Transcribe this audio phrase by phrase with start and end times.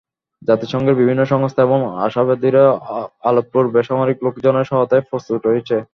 [0.41, 2.63] জাতিসংঘের বিভিন্ন সংস্থা এবং অংশীদারেরা
[3.23, 5.75] আলেপ্পোর বেসামরিক লোকজনের সহায়তায় প্রস্তুত রয়েছে।